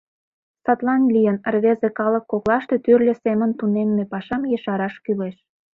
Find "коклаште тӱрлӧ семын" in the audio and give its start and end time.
2.31-3.49